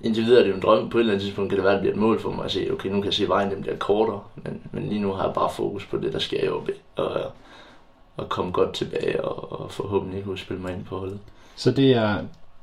[0.03, 0.91] indtil videre er det jo en drøm.
[0.91, 2.45] På et eller andet tidspunkt kan det være, at det bliver et mål for mig
[2.45, 4.23] at se, okay, nu kan jeg se, vejen den bliver kortere.
[4.35, 6.71] Men, men lige nu har jeg bare fokus på det, der sker i OB.
[6.97, 7.33] Og,
[8.17, 11.21] og komme godt tilbage, og, og forhåbentlig kunne spille mig ind på holdet.
[11.57, 12.19] Så det er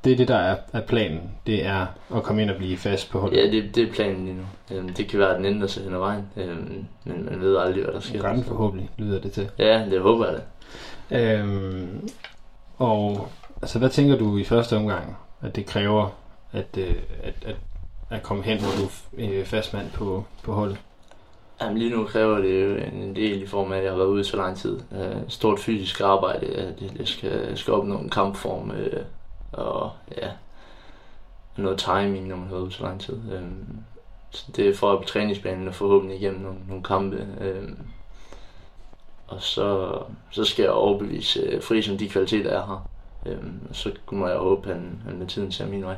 [0.06, 1.20] det, er det der er, er planen.
[1.46, 3.36] Det er at komme ind og blive fast på holdet.
[3.36, 4.76] Ja, det, det er planen lige nu.
[4.76, 7.56] Øhm, det kan være, at den ændrer sig hen ad vejen, øhm, men man ved
[7.56, 8.32] aldrig, hvad der sker.
[8.32, 9.50] Den forhåbentlig, lyder det til.
[9.58, 10.40] Ja, det håber jeg
[11.10, 11.38] da.
[11.38, 12.08] Øhm,
[12.78, 13.28] og
[13.62, 16.08] altså, hvad tænker du i første omgang, at det kræver
[16.52, 17.56] at, øh, at, at,
[18.10, 18.84] at komme hen, hvor du
[19.22, 20.78] er øh, fastmand på, på holdet?
[21.60, 24.08] Jamen, lige nu kræver det jo en del i form af, at jeg har været
[24.08, 24.80] ude så lang tid.
[24.92, 29.00] Øh, stort fysisk arbejde, at jeg skal, jeg skal opnå en kampform, øh,
[29.52, 30.28] og ja,
[31.56, 33.32] noget timing, når man har så lang tid.
[33.32, 33.42] Øh,
[34.30, 37.28] så det er for at på træningsbanen og forhåbentlig igennem nogle, nogle kampe.
[37.40, 37.68] Øh,
[39.28, 39.98] og så,
[40.30, 42.86] så skal jeg overbevise øh, Friis om de kvaliteter, jeg har.
[43.68, 45.96] Og så må jeg håbe, at han, han med tiden ser min vej.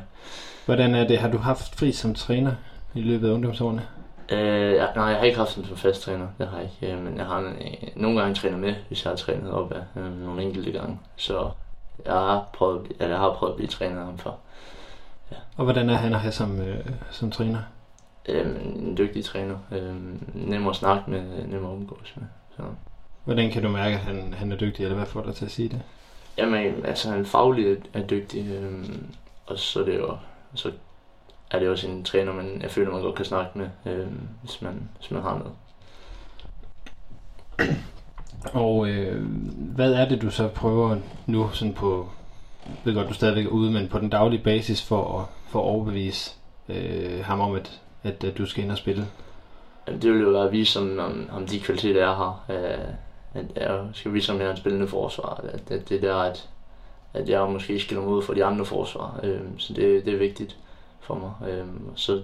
[0.65, 1.17] Hvordan er det?
[1.17, 2.51] Har du haft fri som træner
[2.95, 3.87] i løbet af ungdomsårene?
[4.31, 6.93] Øh, ja, nej, jeg har ikke haft den som fast træner, det har jeg ikke.
[6.93, 7.55] Øh, men jeg har øh,
[7.95, 10.99] nogle gange trænet med, hvis jeg har trænet op af øh, nogle enkelte gange.
[11.15, 11.49] Så
[12.05, 14.31] jeg har prøvet, eller jeg har prøvet at blive træner af ham før.
[15.57, 17.59] Og hvordan er han at have som, øh, som træner?
[18.29, 19.57] Øh, en dygtig træner.
[19.71, 19.95] Øh,
[20.33, 22.25] nem at snakke med, nem at omgås med.
[22.55, 22.63] Så.
[23.23, 25.51] Hvordan kan du mærke, at han, han er dygtig, eller hvad får dig til at
[25.51, 25.81] sige det?
[26.37, 28.89] Jamen, altså han faglig er, dygtig, øh,
[29.45, 30.17] og så er det jo,
[30.53, 30.71] så
[31.51, 34.07] er det også en træner, man, jeg føler, man godt kan snakke med, øh,
[34.41, 35.55] hvis, man, hvis man har noget.
[38.53, 39.25] Og øh,
[39.75, 40.97] hvad er det, du så prøver
[41.27, 42.09] nu sådan på,
[42.65, 45.59] jeg ved godt, du stadigvæk er ude, men på den daglige basis for at, for
[45.59, 46.31] at overbevise
[46.69, 49.07] øh, ham om, at, at, at du skal ind og spille?
[49.87, 52.45] Det vil jo være at vise om, om, om de kvaliteter, jeg har.
[52.49, 52.93] Øh,
[53.33, 55.41] at jeg skal vise, om jeg er en spillende forsvar.
[55.53, 56.49] At, at det der, at,
[57.13, 59.19] at jeg måske skiller mig ud for de andre forsvar.
[59.23, 60.57] Øh, så det, det er vigtigt
[60.99, 61.49] for mig.
[61.49, 62.21] Øh, så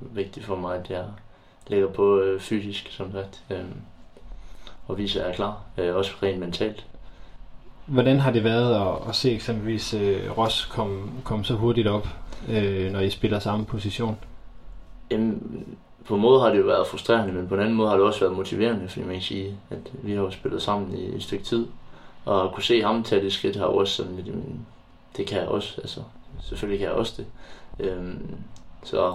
[0.00, 1.04] vigtigt for mig, at jeg
[1.66, 3.42] ligger på øh, fysisk, som sagt.
[3.50, 3.64] Øh,
[4.88, 5.62] og viser, at jeg er klar.
[5.78, 6.86] Øh, også rent mentalt.
[7.86, 12.08] Hvordan har det været at, at se eksempelvis øh, Ross komme kom så hurtigt op,
[12.48, 14.18] øh, når I spiller samme position?
[15.10, 15.66] Jamen,
[16.06, 18.06] på en måde har det jo været frustrerende, men på en anden måde har det
[18.06, 21.22] også været motiverende, fordi man kan sige, at vi har jo spillet sammen i et
[21.22, 21.66] stykke tid.
[22.24, 24.36] Og at kunne se ham tage det skridt har også sådan lidt,
[25.16, 26.00] det kan jeg også, altså
[26.40, 27.26] selvfølgelig kan jeg også det.
[27.86, 28.34] Øhm,
[28.84, 29.14] så,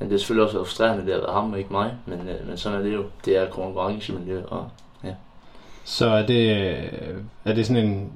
[0.00, 2.48] men det har selvfølgelig også frustrerende, det har været ham og ikke mig, men, øh,
[2.48, 3.04] men sådan er det jo.
[3.24, 4.70] Det er konkurrencemiljø, og
[5.84, 6.50] Så er det,
[7.44, 8.12] er det sådan en,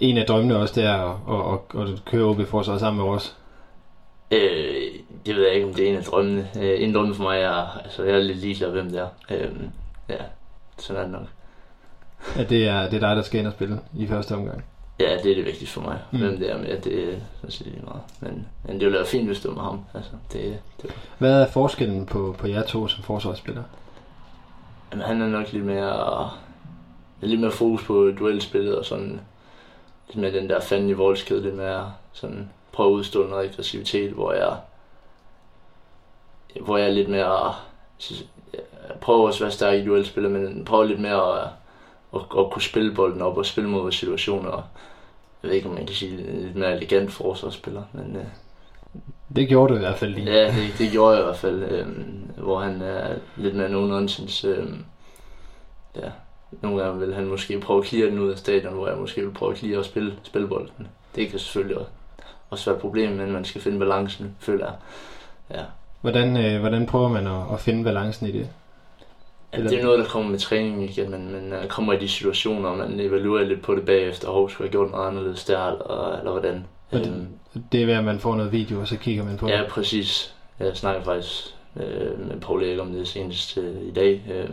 [0.00, 0.94] en af drømmene også, det er
[1.28, 3.36] at, at, at, at køre OB forsvaret sammen med Ross?
[4.30, 4.82] Øh,
[5.26, 6.48] det ved jeg ikke, om det er en af drømmene.
[6.60, 9.08] Øh, en drømme for mig er, altså jeg er lidt ligeglad, hvem det er.
[9.30, 9.50] Øh,
[10.08, 10.16] ja,
[10.78, 11.28] sådan er det nok.
[12.36, 14.64] At det er, det er dig, der skal ind og spille i første omgang?
[15.00, 15.98] Ja, det er det vigtigste for mig.
[16.10, 16.18] Mm.
[16.18, 18.02] Hvem det er med, det er sådan set lige meget.
[18.20, 19.84] Men, men det ville være fint, hvis det var med ham.
[19.94, 23.64] Altså, det, det, Hvad er forskellen på, på jer to som forsvarsspillere?
[24.92, 26.30] jamen, han er nok lidt mere,
[27.20, 29.20] lidt mere fokus på duelspillet og sådan
[30.08, 34.12] lidt med den der fanden i voldskæde, lidt mere sådan prøve at udstå noget aggressivitet,
[34.12, 34.56] hvor jeg
[36.60, 37.54] hvor jeg er lidt mere
[38.52, 41.48] jeg prøver også at være stærk i duelspillet, men prøver lidt mere at,
[42.14, 44.52] at, at, kunne spille bolden op og spille mod situationer.
[45.42, 48.24] Jeg ved ikke, om man kan sige lidt mere elegant forsvarsspiller, men øh,
[49.36, 50.32] Det gjorde du i hvert fald lige.
[50.32, 53.86] Ja, det, det gjorde jeg i hvert fald, øhm, hvor han er lidt mere no
[53.86, 54.44] nonsens.
[54.44, 54.84] Øhm,
[55.96, 56.10] ja,
[56.62, 59.20] nogle gange vil han måske prøve at clear den ud af stadion, hvor jeg måske
[59.20, 60.88] vil prøve at clear og spille, spille bolden.
[61.14, 61.90] Det kan selvfølgelig også,
[62.50, 64.74] også være et problem, men man skal finde balancen, føler jeg.
[65.58, 65.64] Ja.
[66.00, 68.48] Hvordan, øh, hvordan prøver man at, at finde balancen i det?
[69.52, 72.08] Ja, det er noget, der kommer med træning igen, men, men man kommer i de
[72.08, 74.28] situationer, og man evaluerer lidt på det bagefter.
[74.28, 76.64] Hov, skulle jeg gjort noget anderledes der, eller, eller hvordan?
[76.90, 77.26] Og det- Øhm,
[77.72, 79.66] Det er ved, at man får noget video, og så kigger man på Ja, det.
[79.66, 80.34] præcis.
[80.58, 84.22] Jeg snakker faktisk øh, med Paul Erik om det senest øh, i dag.
[84.32, 84.48] Øh,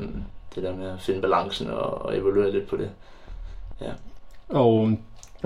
[0.55, 2.89] det der med at finde balancen og, og evaluere lidt på det.
[4.49, 4.97] Og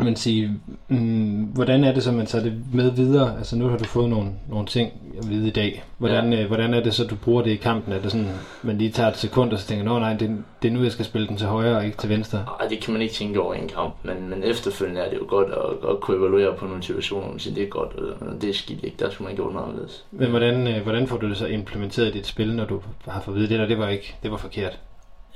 [0.05, 3.37] man sige, mm, hvordan er det så, man tager det med videre?
[3.37, 5.83] Altså nu har du fået nogle, nogle ting at vide i dag.
[5.97, 6.41] Hvordan, ja.
[6.41, 7.93] øh, hvordan er det så, du bruger det i kampen?
[7.93, 8.29] Er det sådan,
[8.63, 10.91] man lige tager et sekund og så tænker, nå nej, det, det er nu, jeg
[10.91, 12.45] skal spille den til højre og ikke til venstre?
[12.59, 15.17] Ej, det kan man ikke tænke over i en kamp, men, men efterfølgende er det
[15.17, 18.41] jo godt at, at kunne evaluere på nogle situationer, og sige, det er godt, og
[18.41, 20.05] det er skidt ikke, der skulle man gjort noget anderledes.
[20.11, 23.21] Men hvordan, øh, hvordan får du det så implementeret i dit spil, når du har
[23.21, 24.79] fået at vide, det der, det var ikke, det var forkert?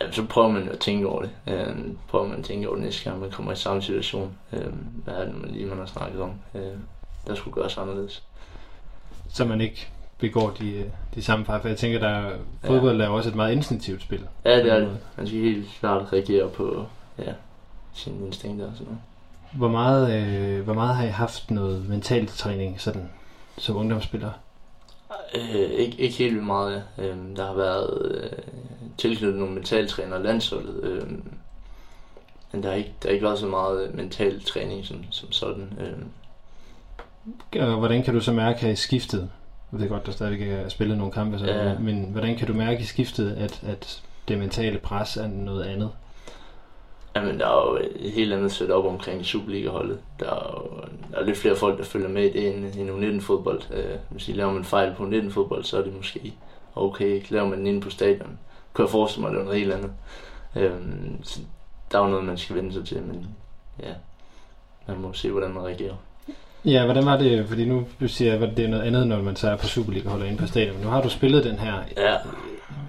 [0.01, 1.31] Ja, så prøver man jo at tænke over det.
[1.47, 1.75] Øh,
[2.07, 4.37] prøver man at tænke over det næste gang, man kommer i samme situation.
[4.53, 4.67] Øh,
[5.03, 6.31] hvad er det man lige, man har snakket om?
[6.55, 6.61] Øh,
[7.27, 8.23] der skulle gøres anderledes.
[9.29, 9.87] Så man ikke
[10.17, 10.85] begår de, øh,
[11.15, 11.61] de samme fejl.
[11.61, 12.31] For jeg tænker, der
[12.63, 14.27] fodbold er jo også et meget instinktivt spil.
[14.45, 14.97] Ja, det er det.
[15.17, 16.85] Man skal helt klart reagere på
[17.19, 17.33] ja,
[17.93, 19.01] sine instinkter og sådan noget.
[19.53, 23.09] Hvor meget, øh, hvor meget har I haft noget mental træning sådan,
[23.57, 24.31] som ungdomsspiller?
[25.35, 26.83] Øh, ikke, ikke helt vildt meget.
[26.97, 28.29] Øh, der har været øh,
[28.97, 30.83] tilknyttet nogle mentaltræner og landsholdet.
[30.83, 31.07] Øh,
[32.51, 35.31] men der har, ikke, der har ikke været så meget øh, mental træning som, som
[35.31, 35.73] sådan.
[35.79, 39.29] Øh, Og hvordan kan du så mærke her i skiftet?
[39.71, 41.79] Jeg ved godt, der stadigvæk er spillet nogle kampe, så, Ja.
[41.79, 45.89] men hvordan kan du mærke i skiftet, at, at det mentale pres er noget andet?
[47.15, 50.00] Jamen, der er jo et helt andet setup omkring Superliga-holdet.
[50.19, 52.89] Der er, jo, der er lidt flere folk, der følger med i det end, end
[52.89, 53.62] U19-fodbold.
[53.74, 56.34] Øh, hvis I laver man en fejl på U19-fodbold, så er det måske
[56.76, 57.21] okay.
[57.30, 58.39] Laver man den inde på stadion,
[58.76, 59.91] kan jeg forestille mig, at det er noget helt andet.
[60.56, 60.71] Øh,
[61.24, 61.39] så
[61.91, 63.28] der er jo noget, man skal vende sig til, men
[63.84, 63.93] ja,
[64.88, 65.95] man må se, hvordan man reagerer.
[66.65, 67.47] Ja, hvordan var det?
[67.47, 70.26] Fordi nu du siger at det er noget andet, når man tager på Superliga holder
[70.26, 70.82] inde på stadion.
[70.82, 72.15] Nu har du spillet den her Ja,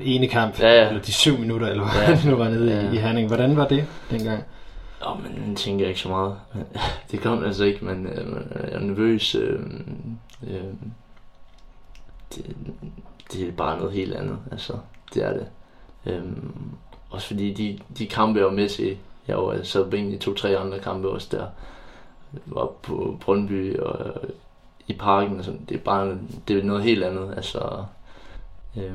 [0.04, 0.88] ene kamp, Ja, ja.
[0.88, 2.30] eller de syv minutter, eller hvad Ja.
[2.30, 2.90] nu var nede Ja.
[2.90, 3.26] i, i Herning.
[3.28, 4.44] Hvordan var det dengang?
[5.06, 6.36] Åh, oh, men den tænker jeg ikke så meget.
[7.10, 8.26] det kom altså ikke, men øh,
[8.62, 9.34] jeg er nervøs.
[9.34, 9.60] Øh,
[10.46, 10.60] øh,
[12.34, 12.56] det,
[13.32, 14.72] det er bare noget helt andet, altså.
[15.14, 15.46] Det er det.
[16.06, 16.22] Øh,
[17.10, 18.96] også fordi de, de kampe, jeg var med til,
[19.28, 21.46] jeg var så på egentlig to-tre andre kampe også der.
[22.46, 24.14] var på Brøndby og
[24.86, 25.60] i parken og sådan.
[25.68, 27.32] Det er bare det er noget helt andet.
[27.36, 27.84] Altså,
[28.76, 28.92] øh,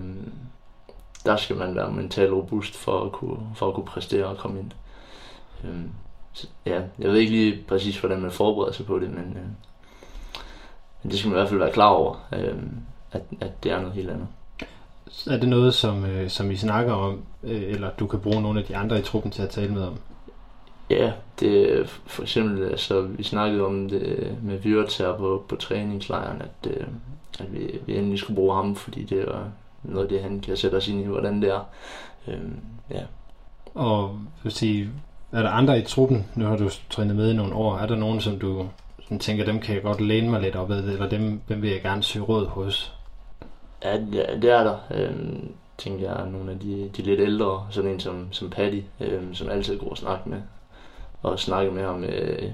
[1.28, 4.60] der skal man være mentalt robust for at kunne, for at kunne præstere og komme
[4.60, 4.72] ind.
[5.64, 5.90] Øhm,
[6.34, 9.48] så, ja, jeg ved ikke lige præcis, hvordan man forbereder sig på det, men, øh,
[11.04, 12.56] men det skal man i hvert fald være klar over, øh,
[13.12, 14.28] at, at det er noget helt andet.
[15.28, 18.60] Er det noget, som, øh, som I snakker om, øh, eller du kan bruge nogle
[18.60, 19.98] af de andre i truppen til at tale med om?
[20.90, 26.42] Ja, det for eksempel, altså, vi snakkede om det med Wirtz her på, på træningslejren,
[26.42, 26.88] at, øh,
[27.40, 29.52] at vi, vi endelig skulle bruge ham, fordi det var
[29.84, 31.70] noget af det, han kan sætte os ind i, hvordan det er.
[32.28, 32.60] Øhm,
[32.92, 33.02] ja.
[33.76, 34.90] Og vil sige,
[35.32, 37.96] er der andre i truppen, nu har du trænet med i nogle år, er der
[37.96, 38.68] nogen, som du
[39.02, 41.72] sådan tænker, dem kan jeg godt læne mig lidt op ad, eller dem, dem vil
[41.72, 42.94] jeg gerne søge råd hos?
[43.84, 44.78] Ja, det, det er der.
[44.92, 49.34] Øhm, tænker jeg, nogle af de, de lidt ældre, sådan en som, som Patty, øhm,
[49.34, 50.42] som altid går og snakke med.
[51.22, 52.52] Og snakke med ham øh,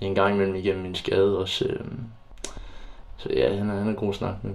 [0.00, 1.64] en gang imellem igennem min skade også.
[1.68, 2.00] Øhm,
[3.16, 4.54] så ja, han er, han er god snakke med.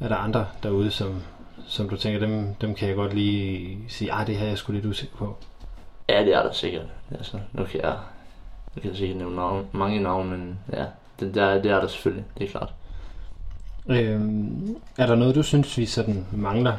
[0.00, 1.22] Er der andre derude, som,
[1.66, 4.80] som du tænker, dem, dem kan jeg godt lige sige, ah, det her jeg skulle
[4.80, 5.36] lidt usikker på?
[6.08, 6.86] Ja, det er der sikkert.
[7.10, 7.96] Altså, nu kan jeg,
[8.74, 10.84] nu kan jeg sikkert nævne navn, mange navne, men ja,
[11.20, 12.72] det, der, det er der selvfølgelig, det er klart.
[13.88, 16.76] Øhm, er der noget, du synes, vi sådan mangler?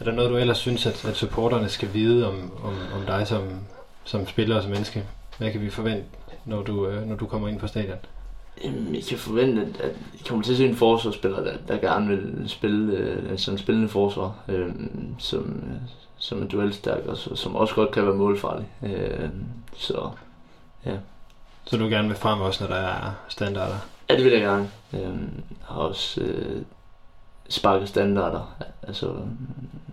[0.00, 3.26] Er der noget, du ellers synes, at, at supporterne skal vide om, om, om dig
[3.26, 3.42] som,
[4.04, 5.04] som spiller og som menneske?
[5.38, 6.04] Hvad kan vi forvente,
[6.44, 7.98] når du, øh, når du kommer ind på stadion?
[8.64, 12.08] Jamen, I kan forvente, at I kommer til at se en forsvarsspiller, der, der gerne
[12.08, 14.74] vil spille øh, sådan en spillende forsvar, øh,
[15.18, 15.62] som,
[16.18, 18.66] som er duelstærk, og som også godt kan være målfarlig.
[18.82, 19.28] Øh,
[19.76, 20.10] så
[20.86, 20.96] ja.
[21.64, 23.76] Så du gerne vil frem også, når der er standarder?
[24.10, 24.70] Ja, det vil jeg gerne.
[24.92, 25.18] Øh,
[25.62, 26.62] har også øh,
[27.50, 29.12] sparket standarder, altså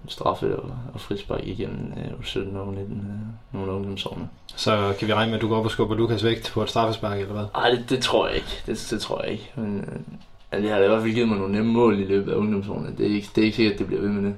[0.07, 4.29] straffe og, og frispark igennem øh, 17 og 19, øh, nogle ungdomsårene.
[4.55, 6.69] Så kan vi regne med, at du går op og skubber Lukas vægt på et
[6.69, 7.45] straffespark, eller hvad?
[7.53, 8.63] Nej, det, det, tror jeg ikke.
[8.65, 9.51] Det, det tror jeg ikke.
[9.55, 9.79] Men
[10.53, 12.35] øh, det har da i hvert fald givet mig nogle nemme mål i løbet af
[12.35, 12.93] ungdomsårene.
[12.97, 14.35] Det er ikke, det er ikke sikkert, at det bliver ved med det.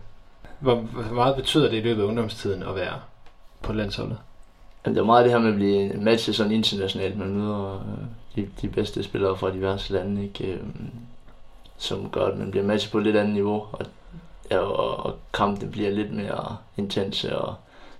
[0.60, 2.93] Hvor, hvor meget betyder det i løbet af ungdomstiden at være
[3.62, 4.17] på landsholdet?
[4.86, 7.17] Jamen, det er meget det her med at blive matchet sådan internationalt.
[7.17, 8.05] Man møder øh,
[8.36, 10.60] de, de bedste spillere fra diverse lande, ikke?
[11.80, 13.65] Øh, som gør, at man bliver matchet på et lidt andet niveau.
[13.72, 13.86] Og,
[14.52, 17.56] ja, og, og kampen bliver lidt mere intense, og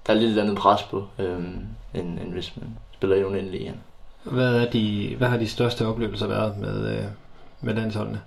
[0.08, 1.40] der er lidt et andet pres på, øh,
[1.94, 3.82] end, end hvis man spiller i igen.
[4.24, 7.06] Hvad, er de, hvad har de største oplevelser været med, øh,
[7.62, 8.22] med landsholdene?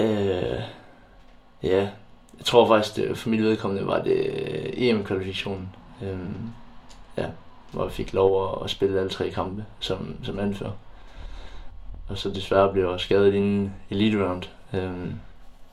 [0.00, 0.60] Øh,
[1.62, 1.88] ja,
[2.38, 5.68] jeg tror faktisk, det, for mit vedkommende var det øh, EM-kvalifikationen.
[6.02, 6.50] Øhm,
[7.16, 7.26] ja,
[7.72, 10.72] hvor jeg fik lov at, at spille alle tre kampe som, som anfører.
[12.08, 14.42] Og så desværre blev jeg skadet inden Elite Round.
[14.72, 15.14] Øhm,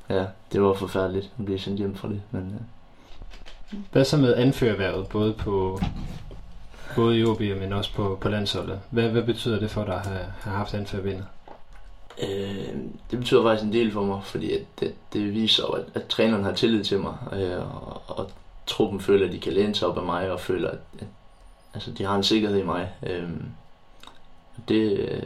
[0.09, 2.21] ja, det var forfærdeligt at blive sendt hjem fra det.
[2.31, 2.49] Men,
[3.71, 3.77] ja.
[3.91, 5.79] Hvad så med anførerværet, både på
[6.95, 8.79] både i OB, men også på, på landsholdet?
[8.89, 11.25] Hvad, hvad betyder det for dig at have, have haft anførerbindet?
[12.23, 12.75] Øh,
[13.11, 16.43] det betyder faktisk en del for mig, fordi at det, det viser, at, at træneren
[16.43, 18.31] har tillid til mig, øh, og, og
[18.67, 21.07] truppen føler, at de kan læne sig op af mig, og føler, at, at
[21.73, 22.91] altså, de har en sikkerhed i mig.
[23.03, 23.29] Øh,
[24.67, 25.23] det,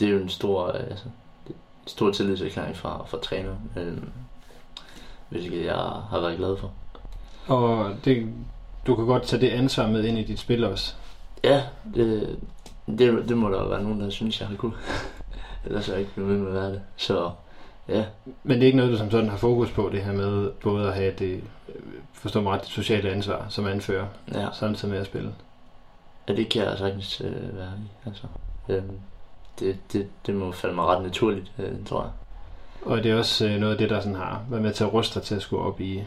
[0.00, 1.04] det er jo en stor, altså,
[1.46, 1.54] en
[1.86, 3.96] stor tillidserklæring fra, fra træneren, øh,
[5.28, 5.74] hvilket jeg
[6.10, 6.72] har været glad for.
[7.46, 8.32] Og det,
[8.86, 10.94] du kan godt tage det ansvar med ind i dit spil også?
[11.44, 11.62] Ja,
[11.94, 12.38] det,
[12.86, 14.72] det, det må der være nogen, der synes, jeg har kunne.
[15.64, 16.82] Ellers er jeg ikke blevet med med at være det.
[16.96, 17.30] Så
[17.88, 18.04] ja.
[18.42, 20.88] Men det er ikke noget, du som sådan har fokus på, det her med både
[20.88, 21.44] at have det,
[22.12, 24.48] forstå mig ret, det sociale ansvar som anfører, ja.
[24.52, 25.34] samtidig med at spille?
[26.28, 28.08] Ja, det kan jeg sagtens øh, være i.
[28.08, 28.26] Altså,
[28.68, 28.82] øh,
[29.60, 32.10] det, det, det må falde mig ret naturligt, øh, tror jeg.
[32.82, 34.92] Og det er også øh, noget af det, der sådan har været med til at
[34.92, 36.02] ruste dig til at skulle op i,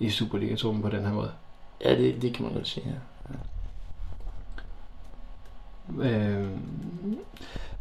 [0.00, 1.30] i Superliga-truppen på den her måde?
[1.84, 2.94] Ja, det, det kan man godt sige, ja.
[6.00, 6.46] Øh,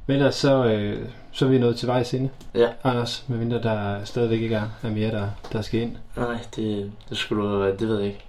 [0.07, 2.29] men ellers så, øh, så er vi nået til vejs inde.
[2.55, 2.69] Ja.
[2.83, 5.95] Anders, medmindre der stadigvæk ikke er, er mere, der, der skal ind.
[6.17, 8.25] Nej, det, det skulle du det ved jeg ikke.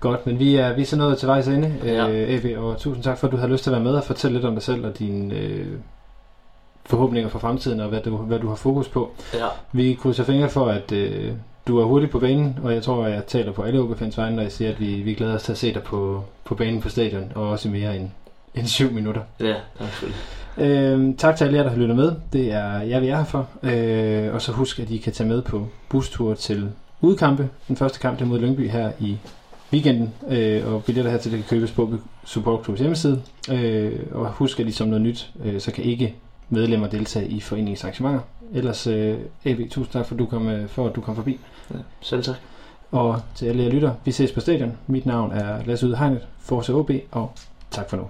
[0.00, 2.08] Godt, men vi er, vi er så nået til vejs ende, ja.
[2.08, 4.04] øh, Ebbe, og tusind tak for, at du har lyst til at være med og
[4.04, 5.78] fortælle lidt om dig selv og dine øh,
[6.86, 9.10] forhåbninger for fremtiden og hvad du, hvad du har fokus på.
[9.34, 9.46] Ja.
[9.72, 11.32] Vi krydser fingre for, at øh,
[11.68, 14.36] du er hurtigt på banen, og jeg tror, at jeg taler på alle OB-fans vegne,
[14.36, 16.80] når jeg siger, at vi, vi glæder os til at se dig på, på banen
[16.80, 18.08] på stadion, og også mere end,
[18.54, 19.20] end syv minutter.
[19.40, 20.20] Ja, selvfølgelig.
[20.58, 22.12] Øh, tak til alle jer, der har lyttet med.
[22.32, 23.48] Det er jeg, vi er her for.
[23.62, 26.70] Øh, og så husk, at I kan tage med på bustur til
[27.00, 27.48] udkampe.
[27.68, 29.18] Den første kamp er mod Lyngby her i
[29.72, 31.94] weekenden, øh, og billetter her til det kan købes på
[32.24, 33.22] Supportklubs hjemmeside.
[33.52, 36.14] Øh, og husk, at ligesom noget nyt, øh, så kan ikke
[36.48, 38.20] medlemmer deltage i foreningens arrangementer.
[38.54, 41.40] Ellers, øh, AB, tusind tak for, du kom, øh, for at du kom forbi.
[41.70, 42.36] Ja, selv tak.
[42.90, 44.72] Og til alle jer lytter, vi ses på stadion.
[44.86, 47.32] Mit navn er Lasse Ude Hegnet, Forza OB, og
[47.70, 48.04] tak for nu.